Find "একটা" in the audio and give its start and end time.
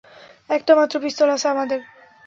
0.49-0.71